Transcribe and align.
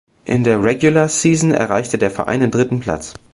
In 0.25 0.43
der 0.43 0.63
Regular 0.63 1.07
season 1.09 1.51
erreichte 1.51 1.99
der 1.99 2.09
Verein 2.09 2.39
den 2.39 2.49
dritten 2.49 2.79
Platz. 2.79 3.13